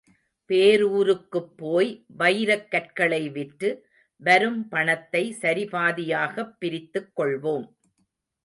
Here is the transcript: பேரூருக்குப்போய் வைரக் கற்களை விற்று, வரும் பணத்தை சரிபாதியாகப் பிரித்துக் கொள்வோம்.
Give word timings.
பேரூருக்குப்போய் 0.47 2.05
வைரக் 2.19 2.67
கற்களை 2.67 3.29
விற்று, 3.29 3.87
வரும் 4.15 4.67
பணத்தை 4.67 5.35
சரிபாதியாகப் 5.41 6.55
பிரித்துக் 6.59 7.19
கொள்வோம். 7.19 7.75